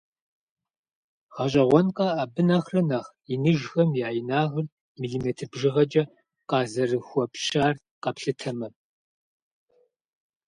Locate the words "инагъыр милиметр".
4.19-5.45